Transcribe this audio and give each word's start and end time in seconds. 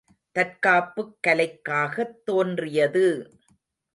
தற்காப்புக் 0.35 1.17
கலைக்காகத் 1.27 2.25
தோன்றியது! 2.25 3.05